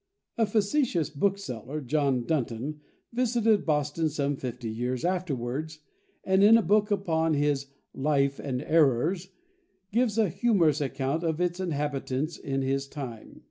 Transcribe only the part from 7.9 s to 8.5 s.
"Life